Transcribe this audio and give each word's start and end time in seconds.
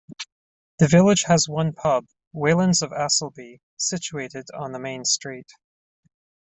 The 0.79 0.87
village 0.87 1.25
has 1.27 1.47
one 1.47 1.73
pub, 1.73 2.07
Whelans 2.33 2.81
of 2.81 2.89
Asselby, 2.89 3.59
situated 3.77 4.47
on 4.51 4.71
Main 4.81 5.05
Street. 5.05 5.51